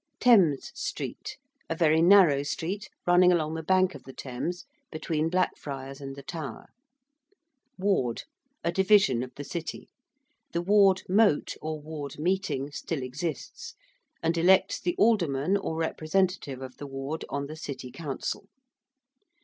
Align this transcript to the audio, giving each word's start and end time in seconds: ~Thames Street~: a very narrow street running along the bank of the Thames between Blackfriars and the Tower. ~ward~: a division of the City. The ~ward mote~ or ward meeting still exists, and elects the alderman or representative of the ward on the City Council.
~Thames 0.19 0.71
Street~: 0.73 1.37
a 1.69 1.75
very 1.75 2.01
narrow 2.01 2.41
street 2.41 2.89
running 3.05 3.31
along 3.31 3.53
the 3.53 3.61
bank 3.61 3.93
of 3.93 4.01
the 4.01 4.13
Thames 4.13 4.65
between 4.91 5.29
Blackfriars 5.29 6.01
and 6.01 6.15
the 6.15 6.23
Tower. 6.23 6.69
~ward~: 7.79 8.23
a 8.63 8.71
division 8.71 9.21
of 9.21 9.31
the 9.35 9.43
City. 9.43 9.89
The 10.53 10.63
~ward 10.63 11.03
mote~ 11.07 11.53
or 11.61 11.79
ward 11.79 12.17
meeting 12.17 12.71
still 12.71 13.03
exists, 13.03 13.75
and 14.23 14.35
elects 14.39 14.79
the 14.81 14.95
alderman 14.97 15.55
or 15.55 15.75
representative 15.77 16.63
of 16.63 16.77
the 16.77 16.87
ward 16.87 17.23
on 17.29 17.45
the 17.45 17.55
City 17.55 17.91
Council. 17.91 18.47